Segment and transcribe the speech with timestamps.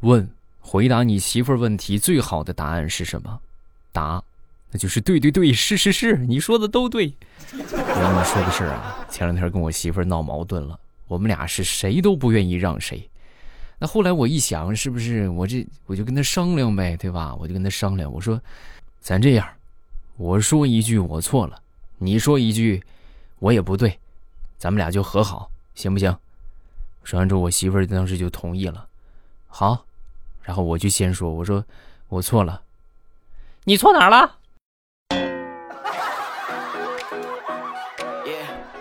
[0.00, 0.28] 问
[0.60, 3.40] 回答你媳妇儿问题最好的答案是什么？
[3.92, 4.22] 答，
[4.70, 7.12] 那就是对对对，是是是，你说的都对。
[7.52, 10.78] 我跟你说个事儿啊，前两天跟我媳妇儿闹矛盾了，
[11.08, 13.08] 我们俩是谁都不愿意让谁。
[13.78, 17.34] 那后来我一想，是不是我这我就跟他商量呗，对吧？
[17.34, 18.40] 我就跟他商量，我说，
[19.00, 19.46] 咱这样，
[20.16, 21.60] 我说一句我错了，
[21.98, 22.82] 你说一句，
[23.38, 23.98] 我也不对，
[24.56, 26.16] 咱们俩就和好，行不行？
[27.02, 28.86] 说完之后，我媳妇儿当时就同意了。
[29.48, 29.84] 好，
[30.50, 31.64] 然后我就先说，我说
[32.08, 32.62] 我错了，
[33.66, 34.38] 你错哪儿了？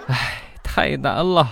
[0.08, 1.48] 哎，太难了。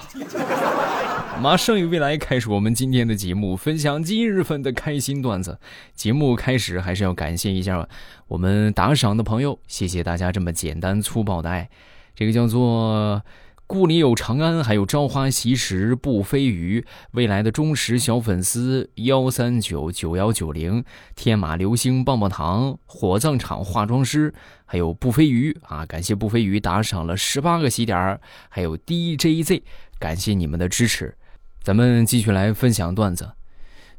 [1.39, 5.59] 马上与未来开始我们今天的节目，分享今日份的开心段子。
[5.93, 7.87] 节目开始还是要感谢一下
[8.29, 11.69] 我们打赏的朋友，谢谢大家这么简单粗暴的爱。
[12.15, 13.21] 这个叫做
[13.67, 20.85] 故里有长安，还有朝花夕拾不飞鱼，未来的忠实小粉丝幺三九九幺九零，
[21.17, 25.85] 天马流星棒棒糖，火葬场化妆师，还有不飞鱼啊！
[25.85, 29.61] 感谢不飞鱼打赏了十八个喜点还有 DJZ，
[29.99, 31.13] 感谢你们的支持。
[31.61, 33.29] 咱们继续来分享段子。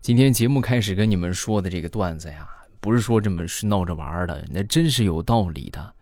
[0.00, 2.48] 今天节目开始跟你们说的这个段子呀，
[2.80, 5.92] 不是说这么是闹着玩的，那真是有道理的。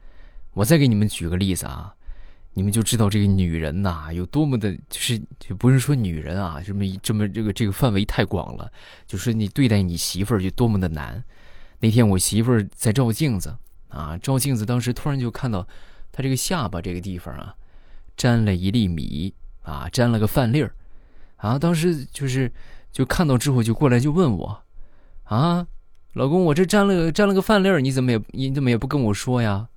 [0.52, 1.92] 我再给你们举个例子啊，
[2.58, 8.72] 你们就知道这个女人呐有多么的，就是就不是说女人啊，这么这么这个这个范围太广了，
[9.06, 11.22] 就是你对待你媳妇儿就多么的难。
[11.80, 13.54] 那天我媳妇儿在照镜子
[13.88, 15.68] 啊，照镜子当时突然就看到
[16.10, 17.54] 她这个下巴这个地方啊，
[18.16, 20.74] 沾了一粒米啊，沾了个饭粒儿。
[21.36, 22.50] 啊，当时就是
[22.90, 24.62] 就看到之后就过来就问我，
[25.24, 25.66] 啊，
[26.14, 29.68] 老公，我这沾了沾了个饭粒儿，你怎么也你怎么也不跟我说呀？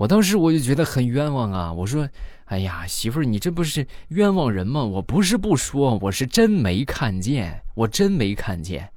[0.00, 2.08] 我当时我就觉得很冤枉啊，我说，
[2.46, 4.82] 哎呀，媳妇儿，你这不是冤枉人吗？
[4.82, 8.88] 我不是不说，我是真没看见，我真没看见。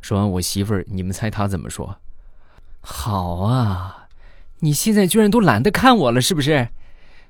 [0.00, 1.96] 说完，我媳妇儿，你们猜她怎么说？
[2.80, 4.06] 好啊，
[4.60, 6.68] 你现在居然都懒得看我了，是不是？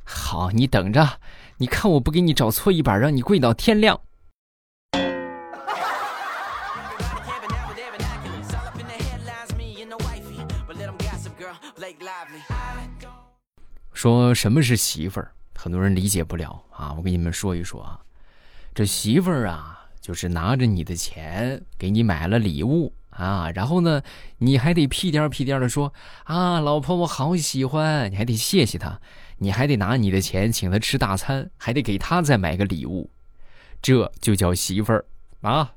[0.05, 1.19] 好，你等着。
[1.57, 3.99] 你看我不给你找搓衣板，让你跪到天亮。
[14.03, 15.31] 说什么是媳妇儿？
[15.55, 16.93] 很多人理解不了啊！
[16.97, 18.01] 我给你们说一说啊，
[18.75, 24.03] 这媳妇儿啊，就是拿着你的钱给你买了礼物啊，然后呢，
[24.39, 29.01] 你还得屁颠屁颠的说啊，老婆我好喜欢，你还得谢谢她。
[29.39, 33.09] 你还得拿你的钱请他吃大餐，还得给他再买个礼物，
[33.81, 35.05] 这就叫媳妇儿
[35.43, 35.75] 啊！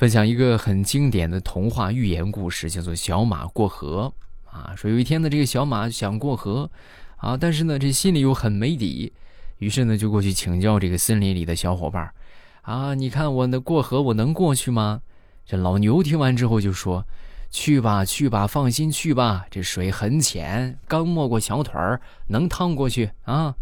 [0.00, 4.10] 分享一个很经典的童话寓言故事，叫做《小马过河》
[4.50, 4.72] 啊。
[4.74, 6.70] 说有一天呢，这个小马想过河
[7.18, 9.12] 啊，但是呢，这心里又很没底，
[9.58, 12.10] 于是呢，就过去请教这个森林里的小伙伴。
[12.62, 12.94] 啊！
[12.94, 15.02] 你看我那过河，我能过去吗？
[15.44, 17.04] 这老牛听完之后就说
[17.52, 19.44] ：“去吧，去吧，放心去吧。
[19.50, 23.54] 这水很浅，刚没过小腿儿，能趟过去啊。”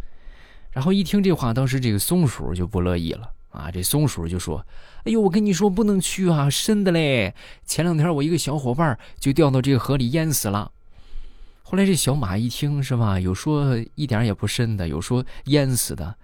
[0.71, 3.71] 然后一听这话，当时这个松鼠就不乐意了啊！
[3.71, 4.65] 这松鼠就说
[5.05, 7.35] ：“哎呦，我跟你说不能去啊，深的嘞！
[7.65, 10.71] 前两天我一个小伙伴就掉到这个河里淹死了。”
[11.65, 13.19] 后来这小马一听是吧？
[13.21, 16.15] 有说一点也不深的，有说淹死的，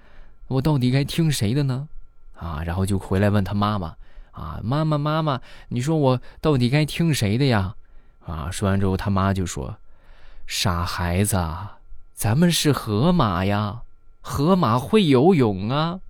[0.49, 1.89] 我到底该听谁的呢？
[2.35, 3.95] 啊，然后就回来问他妈妈，
[4.33, 7.75] 啊，妈妈妈妈，你说我到底该听谁的呀？
[8.27, 9.77] 啊，说完之后他妈就说
[10.47, 11.37] ：“傻孩子，
[12.15, 13.83] 咱们是河马呀，
[14.21, 16.01] 河马会游泳啊。”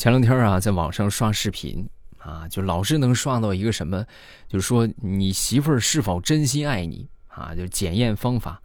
[0.00, 4.02] 前两天啊，在网上刷视频啊，就老是能刷到一个什么，
[4.48, 7.06] 就是说你媳妇儿是否真心爱你。
[7.28, 8.62] 啊，就检验方法，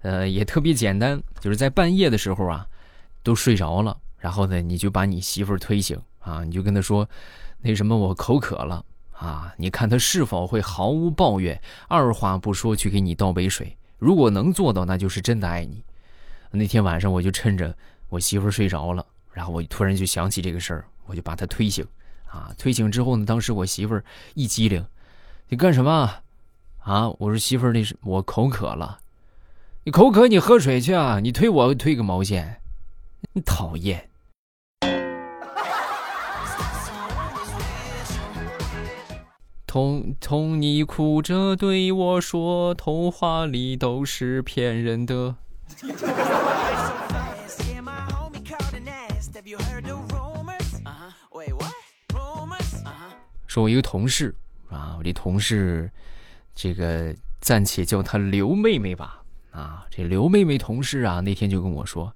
[0.00, 2.66] 呃，也特别简单，就是在半夜的时候啊，
[3.22, 7.08] 都睡着了，然后呢，你就把你媳妇儿推醒啊，你就跟她说，
[7.60, 13.76] 那什么，我口渴了啊，你看她是否会毫无抱怨，二话不说去给你倒杯水。
[14.00, 15.84] 如果能做到，那就是真的爱你。
[16.50, 17.72] 那天晚上我就趁着
[18.08, 21.84] 我媳妇儿睡着了，然后我突然就想起这个事儿，我就把他推醒，
[22.26, 24.84] 啊，推醒之后呢，当时我媳妇儿一激灵，
[25.48, 26.18] 你干什么？
[26.84, 27.08] 啊！
[27.18, 28.98] 我说媳妇儿，那是我口渴了，
[29.84, 31.20] 你口渴你喝水去啊！
[31.20, 32.60] 你推我推个毛线！
[33.34, 34.10] 你讨厌！
[39.64, 45.36] 童童，你哭着对我说，童话里都是骗人的。
[53.52, 54.34] 说我一个同事
[54.70, 55.90] 啊，我这同事，
[56.54, 59.22] 这个暂且叫她刘妹妹吧。
[59.50, 62.10] 啊，这刘妹妹同事啊，那天就跟我说：“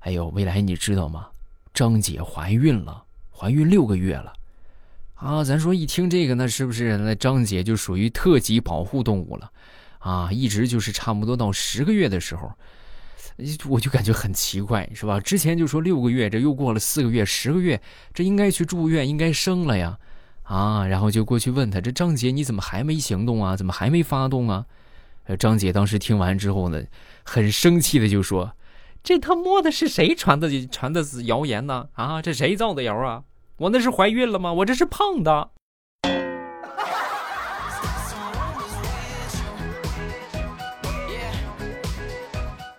[0.00, 1.28] 哎呦，未来你知道吗？
[1.72, 3.02] 张姐怀孕了，
[3.34, 4.34] 怀孕六个月了。”
[5.16, 9.50] 啊，咱说一听这个，那是不是那张姐就属于特级保护动物了？
[10.00, 12.52] 啊，一直就是差不多到十个月的时候，
[13.70, 15.18] 我就感觉很奇怪，是吧？
[15.20, 17.80] 之前就说六个月，这又过了四个月，十个月，
[18.12, 19.98] 这应该去住院，应该生了呀。
[20.46, 23.56] 啊，然后就过去问他：“这张姐你怎么还没行动啊？
[23.56, 24.64] 怎么还没发动啊？”
[25.38, 26.84] 张姐当时听完之后呢，
[27.24, 28.52] 很生气的就说
[29.02, 31.88] ：“这他妈的是谁传的传的谣言呢？
[31.94, 33.24] 啊，这谁造的谣啊？
[33.56, 34.52] 我那是怀孕了吗？
[34.52, 35.50] 我这是胖的。”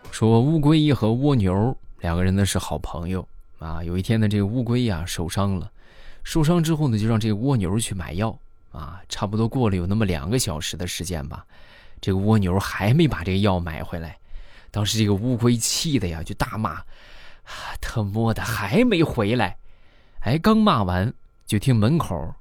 [0.10, 3.28] 说乌龟和蜗牛两个人呢是好朋友
[3.60, 3.84] 啊。
[3.84, 5.70] 有一天呢，这个乌龟呀受伤了。
[6.28, 8.38] 受伤之后呢，就让这个蜗牛去买药
[8.74, 9.02] 啊。
[9.08, 11.46] 差不多过了有那么两个小时的时间吧，
[12.02, 14.18] 这个蜗牛还没把这个药买回来。
[14.70, 16.72] 当时这个乌龟气的呀，就大骂
[17.48, 19.56] ：“啊他妈的还没回来！”
[20.20, 21.14] 哎，刚骂完，
[21.46, 22.36] 就听门口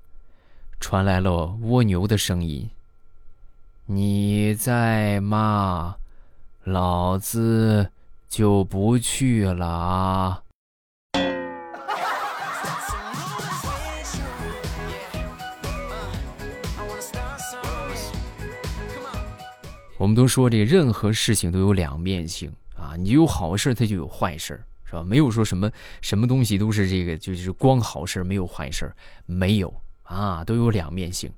[0.80, 2.68] 传来了蜗牛的声音
[3.86, 5.94] ：“你再骂，
[6.64, 7.92] 老子
[8.28, 10.42] 就不去了啊！”
[19.98, 25.02] 我们都说这任何事情都有两面性啊，你有好事，它就有坏事，是吧？
[25.02, 25.70] 没有说什么
[26.02, 28.92] 什么东西都是这个，就是光好事没有坏事，
[29.24, 29.72] 没有
[30.02, 31.30] 啊，都有两面性。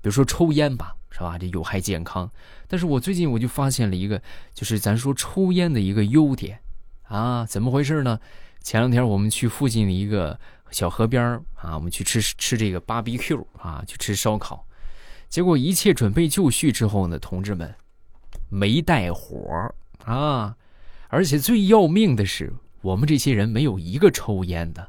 [0.00, 1.36] 比如说抽烟吧，是吧？
[1.36, 2.30] 这有害健康。
[2.66, 4.20] 但是我最近我就发现了一个，
[4.54, 6.58] 就是咱说抽烟的一个优点
[7.02, 8.18] 啊，怎么回事呢？
[8.62, 10.38] 前两天我们去附近的一个
[10.70, 11.22] 小河边
[11.54, 14.66] 啊，我们去吃吃这个 BBQ 啊，去吃烧烤，
[15.28, 17.74] 结果一切准备就绪之后呢，同志们。
[18.48, 19.72] 没带火
[20.04, 20.56] 啊！
[21.08, 22.52] 而且最要命的是，
[22.82, 24.88] 我们这些人没有一个抽烟的。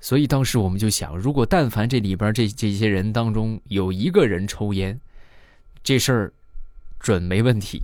[0.00, 5.00] 所以当时我们就想，如果但凡这里边这这些人当中有一个人抽烟，
[5.82, 6.32] 这事儿
[7.00, 7.82] 准没问题。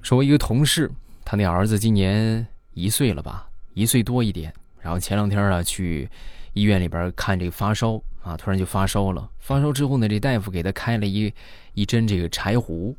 [0.00, 0.90] 说，我一个同事，
[1.24, 4.52] 他那儿子今年一岁了吧，一岁多一点。
[4.82, 6.08] 然后前两天啊，去
[6.52, 9.30] 医院里边看这个发烧啊，突然就发烧了。
[9.38, 11.32] 发烧之后呢，这大夫给他开了一
[11.72, 12.96] 一针这个柴胡，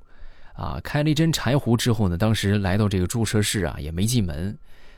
[0.53, 4.57] 啊，开了一针柴胡之后呢，当时来到这个注射室啊，也没进门，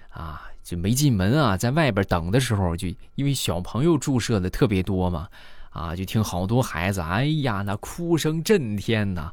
[0.09, 5.27] 啊，就没进门啊，在外边等的时候，就因为小朋友注射的特别多嘛，
[5.71, 9.31] 啊，就听好多孩子，哎呀，那哭声震天呐。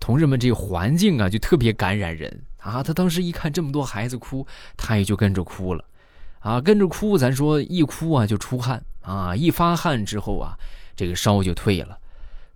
[0.00, 2.82] 同志们，这个环境啊，就特别感染人啊。
[2.82, 4.44] 他当时一看这么多孩子哭，
[4.76, 5.84] 他也就跟着哭了。
[6.42, 10.58] 啊，跟着哭，咱说一哭啊就出汗啊，一发汗之后啊，
[10.94, 11.96] 这个烧就退了，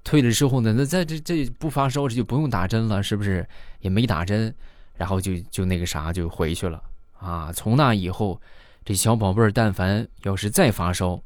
[0.02, 3.48] 退了之后呢，那在这这不发烧，这就不用打针了，是不是？
[3.80, 4.52] 也没打针，
[4.96, 6.82] 然后就就那个啥就回去了
[7.20, 7.52] 啊。
[7.52, 8.40] 从那以后，
[8.84, 11.20] 这小宝贝儿但凡要是再发烧，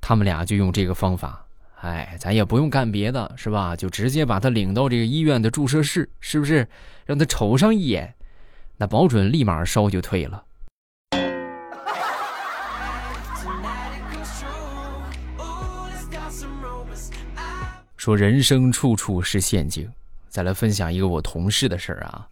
[0.00, 1.46] 他们俩就用这个方法，
[1.80, 3.76] 哎，咱也不用干别的，是吧？
[3.76, 6.66] 就直接把他领到这个医院的注射室，是不是？
[7.04, 8.12] 让他瞅上一眼，
[8.78, 10.42] 那保准立马烧就退了。
[18.04, 19.90] 说人生处处是陷阱，
[20.28, 22.28] 再来分享一个我同事的事儿啊。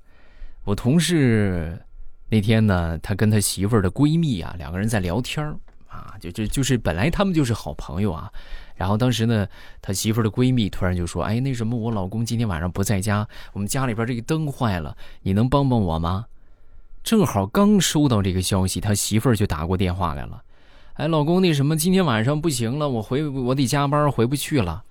[0.65, 1.83] 我同事
[2.29, 5.57] 那天呢，他跟他媳妇儿的闺蜜啊，两个人在聊天儿
[5.89, 8.31] 啊，就就就是本来他们就是好朋友啊。
[8.75, 9.49] 然后当时呢，
[9.81, 16.27] 他媳妇儿的闺蜜突然就说：“哎，那什么，我老公今天晚上不在家，我们家里边这个灯坏了，你能帮帮我吗？”
[17.03, 20.43] 正好刚收到这个消息，他媳妇儿就打过电话来了
[21.01, 24.85] ：“哎，老公，那什么，今天晚上不行了，我回我得加班，回不去了。”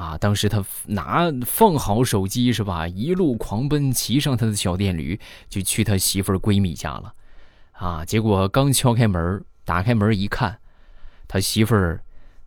[0.00, 0.16] 啊！
[0.16, 2.88] 当时他拿放好手机是吧？
[2.88, 7.12] 一路狂奔，骑上他的小电驴，就去他媳妇儿闺蜜家了。
[7.72, 8.02] 啊！
[8.02, 10.58] 结果刚敲开门，打开门一看，
[11.28, 12.00] 他媳妇儿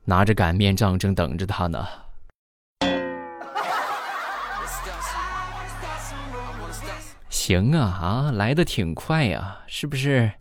[0.05, 1.87] 拿着擀面杖正等着他呢。
[7.29, 10.31] 行啊啊，来的挺快呀，是不是？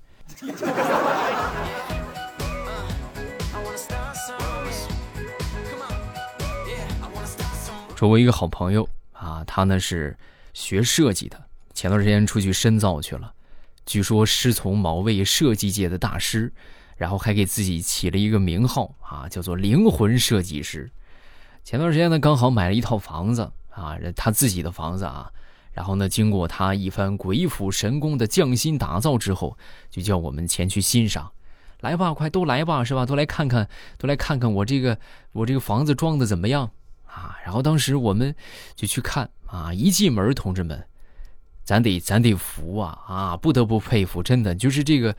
[8.03, 10.19] 说我一个好朋友啊，他呢是
[10.55, 11.41] 学设计的，
[11.73, 13.33] 前段时间出去深造去了，
[13.87, 16.53] 据说师从某位设计界的大师，
[16.97, 20.91] 然后还给自己起了一个名号啊，叫做灵魂设计师。
[21.63, 25.31] 前段时间呢，刚好买了一套房子啊，他自己的房子啊，
[25.71, 29.57] 然后呢，经过他一番鬼斧神工的匠心打造之后，
[29.89, 31.31] 就叫我们前去欣赏。
[31.83, 33.07] 来吧，快都来吧，是吧？
[33.07, 34.99] 都来看看，都来看看我这个
[35.31, 36.69] 我这个房子装的怎么样
[37.13, 37.37] 啊？
[37.45, 38.35] 然后当时我们
[38.75, 40.83] 就去看啊，一进门，同志们，
[41.65, 43.37] 咱得咱得服啊啊！
[43.37, 45.15] 不得不佩服，真的就是这个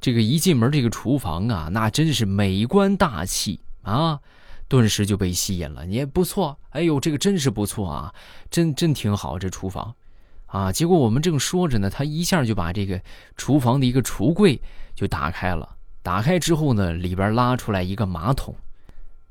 [0.00, 4.20] 这个一进门这个厨房啊，那真是美观大气啊，
[4.68, 5.86] 顿时就被吸引了。
[5.86, 8.14] 你也不错，哎呦，这个真是不错啊，
[8.50, 9.94] 真真挺好这厨房。
[10.46, 10.72] 啊！
[10.72, 12.98] 结果我们正说着呢，他一下就把这个
[13.36, 14.58] 厨房的一个橱柜
[14.94, 15.76] 就打开了。
[16.02, 18.54] 打开之后呢，里边拉出来一个马桶。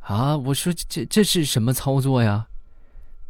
[0.07, 0.37] 啊！
[0.37, 2.47] 我说这这是什么操作呀？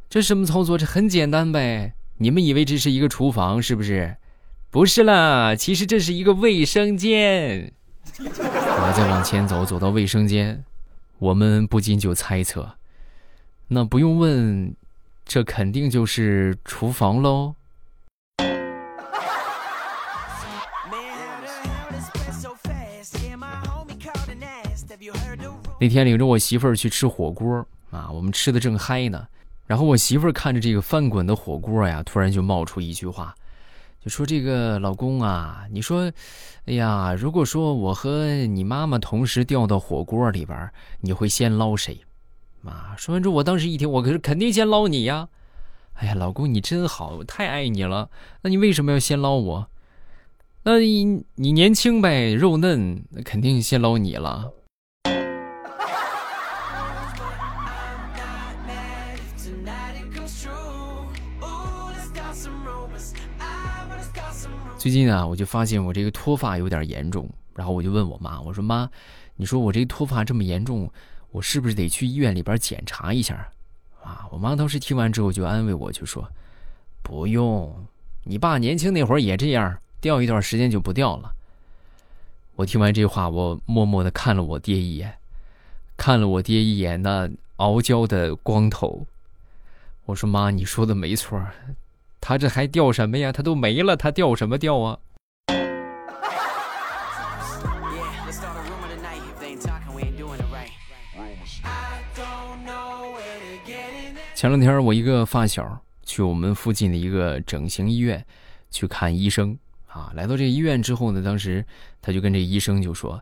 [0.10, 0.77] 这什么操作？
[0.77, 1.93] 这很简单呗。
[2.17, 4.17] 你们以为这是一个厨房是不是？
[4.69, 7.74] 不是啦，其实这是一个卫生间。
[8.19, 10.63] 我再往前走，走到卫生间，
[11.17, 12.77] 我们不禁就猜测，
[13.69, 14.75] 那不用问，
[15.25, 17.55] 这肯定就是厨房喽。
[25.79, 29.27] 那天领着我媳妇儿去吃火锅啊，我们吃的正嗨呢。
[29.65, 33.36] 然后我媳妇儿看着这个翻滚的火锅呀，突然就冒出一句话，
[34.03, 36.12] 就说：“这个老公啊，你说，
[36.65, 42.00] 哎呀，如果说我和你妈妈同时掉到火锅里边，你会先捞谁？”
[42.65, 45.29] 啊，说完之后，我当时一听，我可是肯定先捞你呀。
[45.93, 48.10] 哎呀，老公你真好，我太爱你了。
[48.41, 49.69] 那你为什么要先捞我？
[50.63, 54.53] 那你你年轻呗，肉嫩，肯定先捞你了。
[64.77, 68.88] 最近啊，我就发现我这个脱发有点严重，然后我就问我妈，我说妈，
[69.36, 70.89] 你说我这脱发这么严重，
[71.31, 73.50] 我是不是得去医院里边检查一下？
[74.03, 76.25] 啊，我妈当时听完之后就安慰我，就说
[77.01, 77.75] 不用，
[78.24, 81.34] 你爸年轻那会儿也这样，掉一段时间就不掉了。
[82.55, 85.12] 我听完这话，我默默的看了我爹一眼，
[85.98, 89.05] 看了我爹一眼那傲娇的光头，
[90.05, 91.43] 我说妈，你说的没错。
[92.19, 93.31] 他这还掉什么呀？
[93.31, 95.00] 他都没了，他掉什么掉啊？
[104.36, 108.24] 前两天我一个发小去我们附近的一个整形医院
[108.69, 109.57] 去看医生
[109.88, 111.65] 啊，来到这医院之后呢，当时
[112.01, 113.19] 他就跟这医生就说：“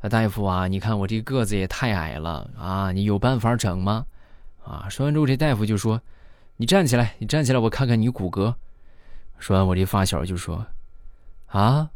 [0.00, 4.04] 啊，大夫啊，你看我这个子也太矮了啊，你有办法整吗？”
[4.62, 6.00] 啊，说完之后这大夫就说。
[6.60, 8.54] 你站起来，你站起来，我看看你骨骼。
[9.38, 10.66] 说完，我这发小就说
[11.48, 11.88] ：“啊，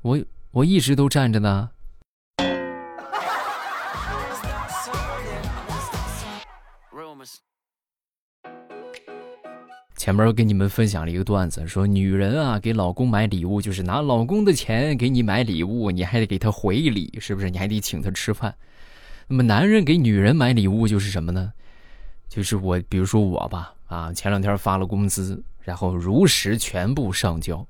[0.00, 0.18] 我
[0.52, 1.68] 我一直都站着呢。”
[9.94, 17.50] 前面跟你们分享了一个段子，说女人啊给老公买礼物，就是拿老公的钱给你买礼物，你还得给他回礼，是不是？
[17.50, 18.56] 你还得请他吃饭。
[19.28, 21.52] 那么男人给女人买礼物就是什么呢？
[22.30, 23.74] 就是我，比如说我吧。
[23.86, 27.66] 啊，前两天发了工资，然后如实全部上交。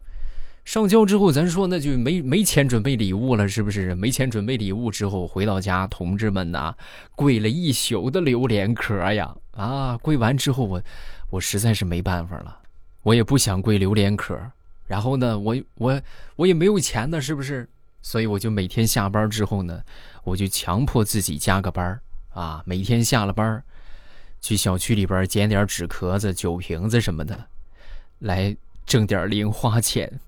[0.64, 3.94] 上交之后，咱说那就没没钱准备礼物了，是不是？
[3.94, 6.74] 没钱准备礼物之后，回到家，同志们呐，
[7.14, 9.32] 跪了一宿的榴莲壳呀！
[9.52, 10.82] 啊，跪完之后，我
[11.30, 12.58] 我实在是没办法了，
[13.02, 14.36] 我也不想跪榴莲壳。
[14.88, 16.02] 然后呢，我我
[16.34, 17.68] 我也没有钱呢，是不是？
[18.02, 19.80] 所以我就每天下班之后呢，
[20.24, 23.62] 我就强迫自己加个班啊，每天下了班
[24.46, 27.36] 去小区里边捡点纸壳子、酒瓶子什么的，
[28.20, 30.20] 来挣点零花钱。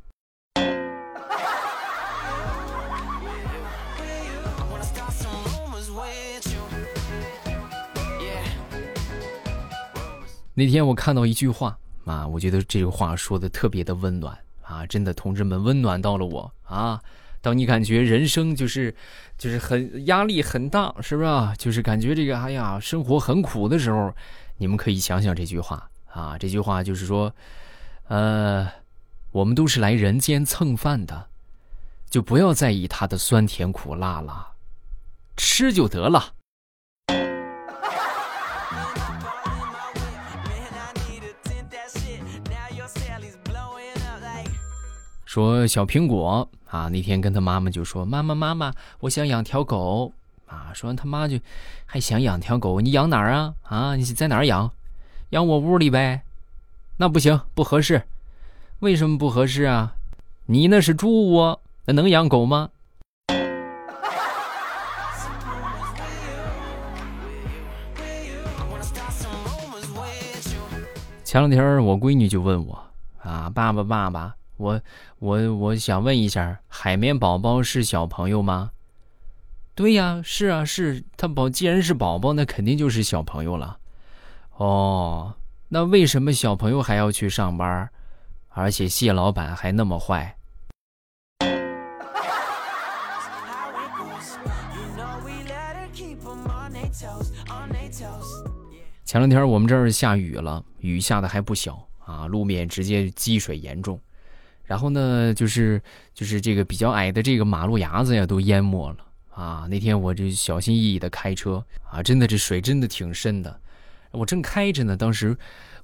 [10.52, 17.00] 那天我看到一句话啊，我觉得这个话说的特别的温暖啊，真的，同志们温暖到了我啊。
[17.40, 18.95] 当你感觉人生就是，
[19.38, 21.54] 就是很压力很大，是不是啊？
[21.57, 24.12] 就是感觉这个哎呀，生活很苦的时候，
[24.57, 26.37] 你们可以想想这句话啊。
[26.38, 27.33] 这句话就是说，
[28.09, 28.68] 呃，
[29.30, 31.28] 我们都是来人间蹭饭的，
[32.11, 34.54] 就不要在意它的酸甜苦辣了，
[35.37, 36.35] 吃就得了。
[45.25, 50.12] 说小苹果啊，那天跟他妈妈就说：“妈妈妈妈，我想养条狗
[50.46, 51.38] 啊。”说完他妈就
[51.87, 53.54] 还想养条狗，你养哪儿啊？
[53.62, 54.70] 啊，你在哪儿养？
[55.30, 56.22] 养我屋里呗？
[56.98, 58.02] 那不行，不合适。
[58.80, 59.94] 为什么不合适啊？
[60.46, 62.68] 你那是猪窝，那能养狗吗？
[71.25, 72.82] 前两天我闺女就问我。
[73.22, 74.80] 啊，爸爸爸爸，我
[75.20, 78.72] 我我想问一下，海绵宝宝是小朋友吗？
[79.74, 83.78] 对呀，是啊，是他宝，既然是宝宝，那肯定就是小朋友了。
[84.56, 85.34] 哦，
[85.68, 87.88] 那为什么小朋友还要去上班？
[88.48, 90.36] 而且蟹老板还那么坏。
[99.04, 104.00] 前两天我们这儿下雨了，雨下的还不小啊，路面直接积水严重。
[104.68, 105.82] 然后呢，就是
[106.12, 108.98] 就是这个比较矮的这个马路牙子呀，都淹没了
[109.30, 109.66] 啊。
[109.70, 113.60] 那天我这小心翼翼的开车啊，真的这水真的挺深的。
[114.10, 115.34] 我正开着呢，当时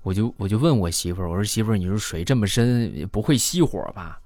[0.02, 4.20] 我就我就问我媳妇儿，我说媳妇儿，你说水这么深，不会熄火吧？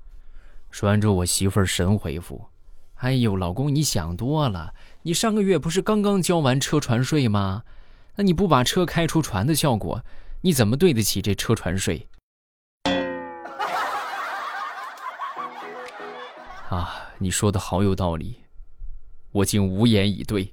[0.71, 2.45] 说完之后，我媳妇儿神回复
[2.99, 7.63] ：“哎呦，老公你想多了，你上个月不是刚刚交完车船税吗？”
[8.17, 10.05] 那你不把车开出船的效果，
[10.41, 12.09] 你怎么对得起这车船税？
[16.69, 18.37] 啊，你说的好有道理，
[19.33, 20.53] 我竟无言以对。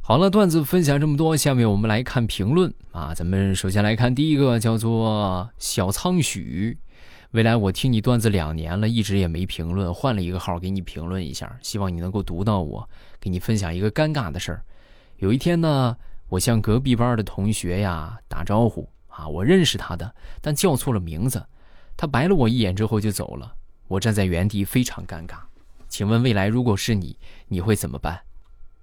[0.00, 3.14] 好了，段子分享这么多，下面我们来看评论啊。
[3.14, 6.76] 咱们首先来看第一个，叫做小仓许。
[7.30, 12.88] 未来我听你段子两年了，一直也没评论，换了一个号给你评论一下，希望你能够读到我，
[13.20, 14.64] 给你分享一个尴尬的事儿。
[15.18, 15.96] 有一天呢，
[16.28, 21.44] 我向隔壁班的同学呀打招呼啊，我认识他的，但叫错了名字，
[21.96, 23.52] 他白了我一眼之后就走了，
[23.88, 25.36] 我站在原地非常尴尬。
[25.88, 28.20] 请问未来如果是你，你会怎么办？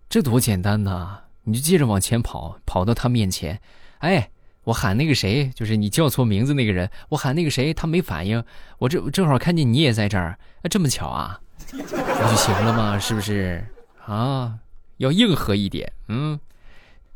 [0.09, 3.59] 这多简单呐，你就接着往前跑，跑到他面前，
[3.99, 4.29] 哎。
[4.65, 6.89] 我喊那个谁，就是你叫错名字那个人。
[7.09, 8.43] 我喊那个谁，他没反应。
[8.79, 10.39] 我这正好看见你也在这儿，
[10.71, 11.39] 这么巧啊，
[11.69, 12.97] 不就行了吗？
[12.97, 13.63] 是不是
[14.07, 14.57] 啊？
[14.97, 15.93] 要硬核一点。
[16.07, 16.39] 嗯，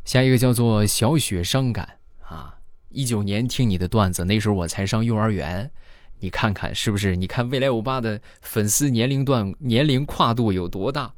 [0.05, 2.55] 下一个叫做小雪伤感啊。
[2.89, 5.71] 一九年听你的段子，那时候我才上幼儿园。
[6.21, 7.15] 你看看是不是？
[7.15, 11.13] 你看未来欧巴的粉丝年龄段年龄跨度有多大？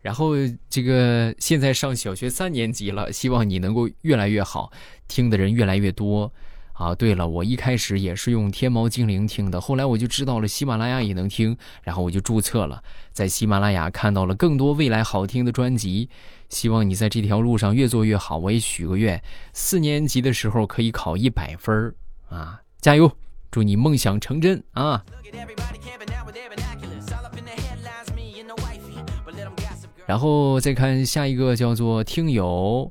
[0.00, 0.32] 然后
[0.70, 4.72] 这个现在上小学三年级了，希望你能够越来越好，
[5.08, 6.32] 听的人越来越多
[6.80, 6.94] 啊！
[6.94, 16.08] 对了，我一开始也是用天猫精灵听的，后来我就知道了喜马拉雅也能听，然后我就注册了，在喜马拉雅看到了更多未来好听的专辑。
[16.48, 21.94] 希望你在这条路上越做越好，我也许个愿，四年级的时候可以考一百分
[22.30, 22.60] 啊！
[22.80, 23.12] 加油，
[23.50, 25.04] 祝你梦想成真啊！
[30.06, 32.90] 然后再看下一个叫做听友，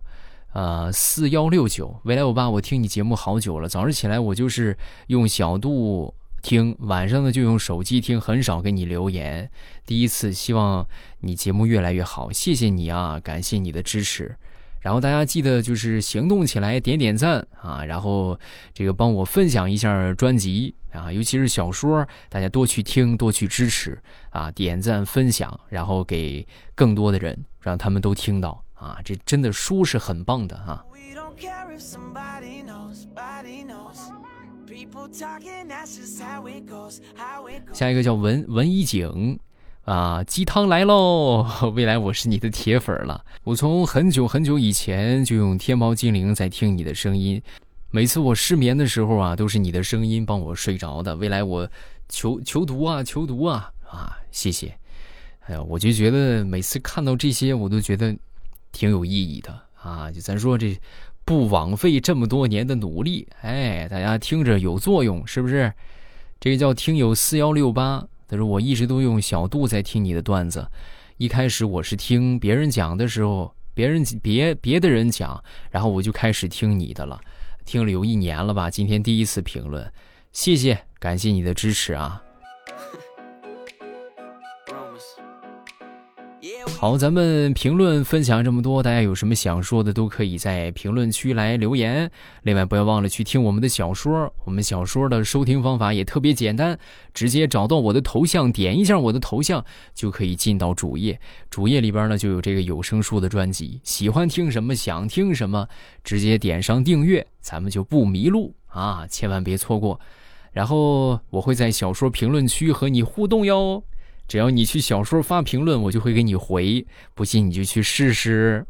[0.53, 9.49] 呃四幺六九，未来欧巴，我听你节目好久了，早上起来我就是用小度听，晚上呢就用手机听，很少给你留言。
[9.85, 10.87] 第一次，希望
[11.19, 14.35] 你节目越来越好，谢谢你啊，感谢你的支持。
[14.81, 18.39] 然后大家记得就是行动起来，点点赞啊，然后
[18.73, 30.83] 这个帮我分享一下专辑啊，尤其是小说，大家多去听，多去支持啊，点赞分享，然后给更多的人，让他们都听到啊，这真的书是很棒的啊。
[37.73, 39.39] 下一个叫文文一景。
[39.85, 41.47] 啊，鸡汤来喽！
[41.73, 43.25] 未来我是你的铁粉了。
[43.43, 47.41] 我从很久很久以前就用天猫精灵在听你的声音，
[47.89, 51.15] 每次我失眠的时候啊，都是你的声音帮我睡着的。
[51.15, 51.67] 未来我
[52.07, 54.15] 求求读啊，求读啊啊！
[54.29, 54.77] 谢谢。
[55.47, 58.15] 哎呀，我就觉得每次看到这些，我都觉得
[58.71, 60.11] 挺有意义的啊。
[60.11, 60.77] 就咱说这
[61.25, 65.71] 不枉费这么多年的努力，哎，大家听着有作用是不是？
[66.39, 68.07] 这个叫听友四幺六八。
[68.27, 70.67] 他说：“我一直都用小度在听你的段子，
[71.17, 77.19] 一开始我是听别人讲的时候，别人别别的人讲，然后我就开始听你的了，
[77.65, 78.69] 听了有一年了吧。
[78.69, 79.91] 今天第一次评论，
[80.31, 82.21] 谢谢，感谢你的支持啊。
[86.67, 92.09] ”好，咱们评论分享这么多，大家有什么想说的都可以在评论区来留言。
[92.43, 96.77] 另外，不要忘了去听我们的小说，我们小说的收听方法也特别简单，
[97.13, 101.19] 直接找到我的头像，点一下我的头像就可以进到主页。
[101.49, 105.67] 主页里边呢就有这个有声书的专辑，喜欢听什么，想听什么，
[106.03, 109.99] 直接点上订阅，咱们就不迷路啊，千万别错过。
[110.51, 113.83] 然后我会在小说评论区和你互动哟。
[114.29, 116.85] 只要你去小说发评论，我就会给你回。
[117.15, 118.65] 不信你就去试试，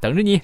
[0.00, 0.40] 等着你。